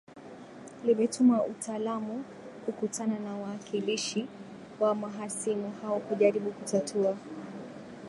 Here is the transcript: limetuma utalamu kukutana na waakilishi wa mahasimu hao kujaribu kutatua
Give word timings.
limetuma 0.85 1.43
utalamu 1.45 2.23
kukutana 2.65 3.19
na 3.19 3.37
waakilishi 3.37 4.27
wa 4.79 4.95
mahasimu 4.95 5.71
hao 5.81 5.99
kujaribu 5.99 6.51
kutatua 6.51 7.17